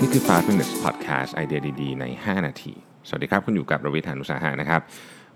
[0.00, 2.72] นี่คือ 5 minutes podcast ไอเดียดีๆ ใน 5 นาที
[3.08, 4.80] สวัสดีครับ คุณอยู่กับรวิทยานุสาหะนะครับ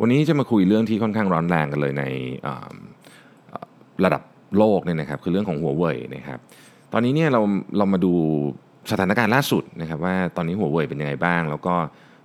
[0.00, 2.04] วันนี้จะมาคุยเรื่องที่ค่อนข้างร้อนแรงกันเลยใน
[4.04, 4.22] ระดับ
[4.58, 6.38] โลกเนี่ยนะครับ คือเรื่องของหัวเว่ยนะครับ
[6.92, 7.40] ตอนนี้เนี่ยเรา
[7.78, 8.12] เรามาดู
[8.90, 11.74] สถานการณ์ล่าสุดนะครับว่าตอนนี้หัวเว่ยเป็นยังไงบ้าง แล้วก็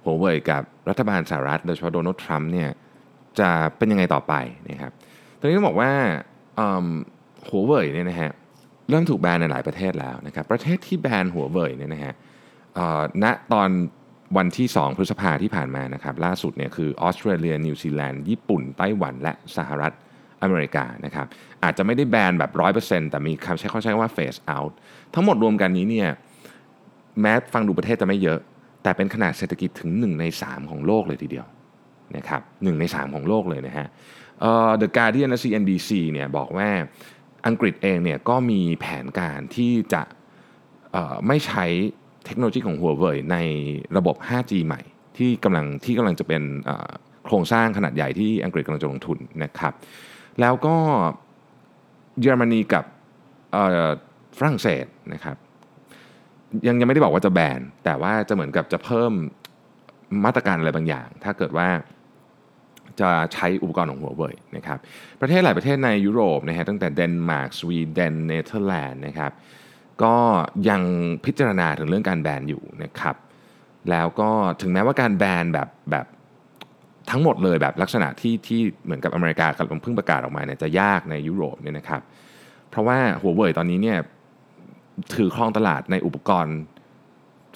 [0.03, 2.69] หัวเว่ยกับรัฐบาลสหรัฐโดยเฉพาะโดนัลด์ทรัมป์เนี่ย
[3.39, 4.33] จะเป็นยังไงต่อไป
[4.69, 4.91] นะครับ
[5.39, 5.91] ตอนนี้ต้องบอกว่า
[7.49, 12.13] หัวเว่ยเนี่ยนะฮะเเริ่มถูกแบนในหลายประเทศแล้วนะครับประเทศที่แบนหัวเว่ยเนี่ยนะฮะ
[13.23, 13.69] ณตอน
[14.37, 19.93] วันที่ 2 พฤษภาที่ผ่านมานะครับล่าสุดเนี่ยคือออสเตรเลียนิวซีแลนด์ญี่ปุ่น ไต้หวัน และสหรัฐ
[20.41, 21.27] อเมริกานะครับ
[21.63, 24.71] อาจจะไม่ได้แบนแบบ 100%แต่มีคำใช้เขาใช้ว่า phase out
[25.13, 26.09] ทั้งหมดรวมกันนี้เนี่ย
[27.21, 28.39] แม้ฟังดูประเทศจะไม่เยอะ
[28.83, 31.47] แต่เป็นขนาดเศรษฐกิจถึง 1 ใน 3 ของโลกเลยทีเดียว
[32.17, 33.87] นะครับหใน 3 ของโลกเลยนะฮะ
[34.41, 36.69] เอ่อ The Guardian และ CNBC เนี่ยบอกว่า
[37.47, 40.01] อังกฤษเองเนี่ยก็มีแผนการที่จะ
[41.27, 41.65] ไม่ใช้
[42.25, 43.37] เทคโนโลยีของหัวเว่ยใน
[43.97, 44.81] ระบบ 5G ใหม่
[45.17, 46.43] ที่กำลังที่กำลังจะเป็น
[47.25, 49.73] โครงสร้างขนาดใหญ่ที่อังกฤษกำลังจะลงทุนนะครับ
[50.41, 50.75] แล้วก็
[52.19, 52.83] เยอรมนีกับ
[54.37, 55.37] ฝรั่งเศสนะครับ
[56.67, 59.11] ยังยังไม่ได้บอกว่าจะแบน แต่ว่าจะเหมือนกับจะเพิ่ม
[60.25, 61.69] มาตรการอะไรบางอย่าง ถ้าเกิดว่า
[63.01, 64.79] จะใช้อุปกรณ์ของหัวเว่ยนะครับ
[65.21, 69.31] ประเทศหลายประเทศในยุโรปนะฮะตั้งแต่เดนมาร์กสวีเดนเนเธอร์แลนด์นะครับ
[70.03, 70.15] ก็
[70.69, 70.81] ยัง
[71.25, 73.15] พิจารณาถึงเรื่องการแบนอยู่นะครับ
[73.89, 74.29] แล้วก็
[74.61, 76.05] ถึงแม้ว่าการแบนแบบแบบ
[77.11, 82.01] ทั้งหมดเลยแบบลักษณะที่ที่เหมือนกับอเมริกากำลังเพิ่งประกาศออกมาเนี่ยจะยากในยุโรปเนี่ยนะครับ
[82.69, 83.97] เพราะว่าหัวเว่ยตอนนี้เนี่ย
[85.15, 86.57] ถือครองตลาดในอุปกรณ์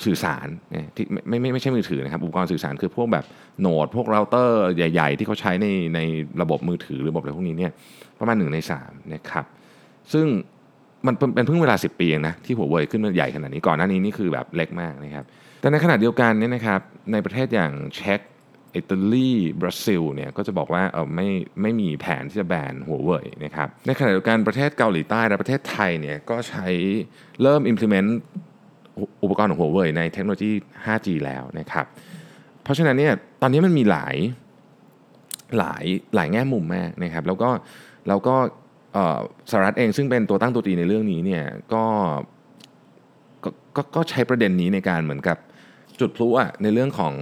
[0.06, 3.26] สื่อสารเนี่ยที่ไม่ไม่ไม่ใช่มือถือนะครับอุปกรณ์สื่อสารคือพวกแบบ
[3.60, 6.00] โหนดพวกเราเตอร์ใหญ่ ๆ ที่เขาใช้ในใน
[6.42, 7.72] ระบบมือถือหรือระบบอะไรพวกนี้เนี่ย
[8.20, 9.46] ประมาณหนึ่งในสามนะครับ
[10.14, 10.26] ซึ่ง
[11.08, 15.26] มันเป็นเป็นเพิ่งเวลา 10 ปีเองนะที่หัวเว่ยขึ้นมาใหญ่ขนาดนี้ก่อนหน้านี้นี่คือแบบเล็กมากนะครับ
[15.62, 16.82] แต่ในขณะเดียวกันเนี่ยนะครับ
[17.12, 18.20] ในประเทศอย่างเช็ก
[18.76, 19.32] อิตาลี
[19.62, 21.28] บราซิลเนี่ยก็จะบอกว่าเออไม่
[21.62, 26.68] ไม่มีแผนที่จะแบนหัวเว่ยนะครับในขณะเดียวกันประเทศเกาหลีใต้และประเทศไทยเนี่ยก็ใช้
[27.42, 28.10] เริ่ม implement
[29.24, 30.52] อุปกรณ์ของหัวเว่ยในเทคโนโลยี
[30.86, 31.86] 5G แล้วนะครับ
[32.64, 34.16] เพราะฉะนั้นเนี่ยตอนนี้มันมีหลาย
[35.58, 35.84] หลาย
[36.16, 37.50] หลายแง่มุมมากนะครับ แล้วก็
[38.08, 38.36] แล้วก็
[39.52, 41.44] สหรัฐเองซึ่งเป็นตัวตั้งตัวตีในเรื่องนี้เนี่ย
[41.74, 41.84] ก็
[43.44, 45.38] ก็ก็ก็ใช้ประเด็นนี้ในการเหมือนกับ
[46.00, 47.14] จุดพลุอะในเรื่องของ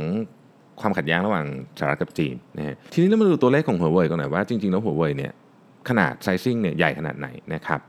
[0.81, 1.45] ความขัดแย้งระหว่าง
[1.79, 5.33] สหรัฐกับจีนนะฮะทีนี้เรามาดูตัวเลขของหัวเว่ยกันหน่อยว่าจริงๆแล้วหัวเว่ยเนี่ย
[5.89, 7.79] ขนาด sizing เนี่ยใหญ่ขนาดไหนนะครับ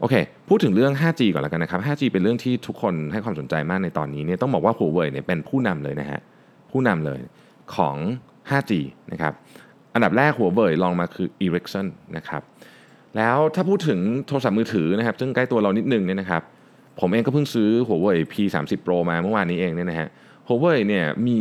[0.00, 0.14] โอเค
[0.48, 6.20] พูดถึงเรื่อง 5G ก่อนแล้วกันนะครับ 5G เป็นเรื่องที่ทุกคนให้ความสนใจมากในตอนนี้เนี่ยต้องบอกว่า Huawei เนี่ยเป็นผู้นำเลยนะฮะ
[6.70, 7.20] ผู้นำเลย
[7.74, 7.96] ของ
[8.50, 8.72] 5G
[9.12, 9.32] นะครับ
[9.94, 11.86] อันดับแรก Huawei รองมาคือ Ericsson
[12.16, 12.42] นะครับ
[13.16, 16.42] แล้วถ้าพูดถึงโทรศัพท์มือถือนะครับ ซึ่งใกล้ตัวเรานิดนึงเนี่ยนะครับ
[17.00, 20.08] ผมเองก็เพิ่งซื้อ Huawei P30 Pro มาเมื่อวานนี้เองเนี่ยนะฮะ
[20.48, 21.40] Huawei เนี่ยมี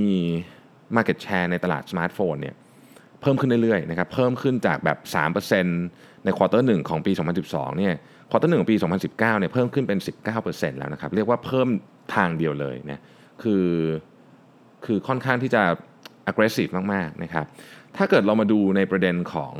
[0.95, 2.55] market share ในตลาดสมาร์ทโฟนเนี่ย
[3.21, 4.97] เพิ่มขึ้นเรื่อยๆนะครับ เพิ่มขึ้นจากแบบ
[5.61, 7.11] 3%ใน quarter หนึ่งของปี
[7.45, 7.93] 2012เนี่ย
[8.29, 9.99] quarter หนึ่งของปี 2019เนี่ยเพิ่มขึ้นเป็น
[10.39, 11.67] 19%แล้วนะครับ เรียกว่าเพิ่ม
[12.15, 13.01] ทางเดียวเลยนะ
[13.43, 13.65] คือ
[14.85, 15.63] คือค่อนข้างที่จะ
[16.29, 17.45] aggressive มากๆนะครับ
[17.97, 19.53] ถ้าเกิดเรามาดูในประเด็นของ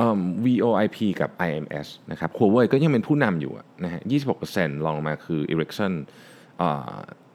[0.00, 4.00] ออ VoIP กับ IMS นะครับ Huawei ก็ยังเป็นผู้นำอยู่อะนะฮะ
[4.42, 5.92] 26%รองลงมาคือ Ericsson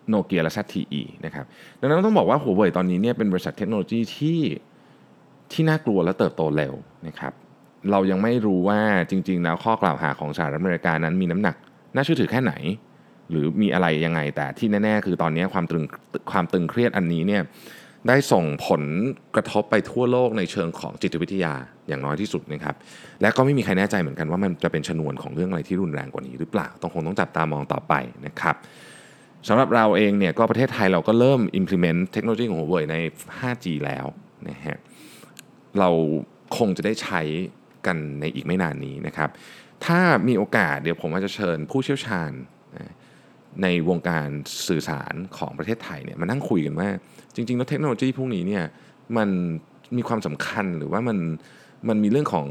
[0.09, 1.45] โนเกียและ ZTE นะครับ
[1.79, 4.39] ดังนั้นต้องบอกว่า Huawei ตอนนี้เนี่ยเป็นบริษัทเทคโนโลยีที่
[5.51, 6.73] ที่น่ากลัวและเติบโตเร็ว
[7.07, 7.33] นะครับ
[7.91, 8.79] เรายังไม่รู้ว่า
[9.09, 11.55] จริง ๆ แล้วข้อกล่าวหาของสหรัฐอเมริกานั้นมีน้ำหนัก
[11.95, 12.53] น่าเชื่อถือแค่ไหน
[13.29, 15.83] หรือมีอะไรยังไง แต่ที่แน่ ๆ คือตอนนี้ความตึง
[16.31, 17.41] ความตึงเครียดอันนี้เนี่ย
[18.07, 18.81] ได้ส่งผล
[19.35, 21.53] กระทบไปทั่วโลกในเชิงของจิตวิทยา
[21.87, 22.75] อย่างน้อยที่สุดนะครับ
[23.21, 27.93] และก็ไม่มีใครแน่ใจเหมือนกันว่ามันจะเป็นชนวนของเรื่องอะไรที่รุนแรงกว่านี้หรือเปล่า ต้องคงต้องจับตามองต่อไป
[28.25, 28.55] นะครับ
[29.47, 32.95] สำหรับเราเองเนี่ยก็ประเทศไทยเราก็เริ่ม implement เทคโนโลยีของ Huawei ใน
[33.39, 34.05] 5G แล้ว
[34.49, 34.77] นะฮะ
[35.79, 35.89] เรา
[36.57, 37.21] คงจะได้ใช้
[37.87, 39.29] กันในอีกไม่นานนี้นะครับ
[39.85, 42.31] ถ้ามีโอกาสเดี๋ยวผมอาจจะเชิญผู้เชี่ยวชาญ
[43.63, 44.27] ในวงการ
[44.67, 46.89] สื่อสารของประเทศไทยเนี่ยมานั่งคุยกันว่า
[47.35, 48.63] จริงๆแล้วเทคโนโลยีพวกนี้เนี่ย
[49.17, 49.29] มัน
[49.97, 51.17] มีความสำคัญหรือว่ามัน
[51.89, 52.47] มันมีเรื่องของ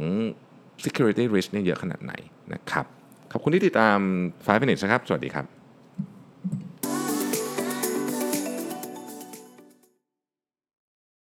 [0.85, 2.12] security risk เนี่ยเยอะขนาดไหน
[2.55, 2.87] นะครับ
[3.32, 3.99] ขอบคุณที่ติดตาม
[4.31, 5.56] 5 minutes นะครับ สวัสดีครับ